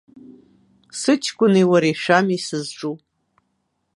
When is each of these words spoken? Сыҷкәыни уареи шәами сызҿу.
Сыҷкәыни 0.99 1.63
уареи 1.71 1.95
шәами 2.01 2.39
сызҿу. 2.45 2.95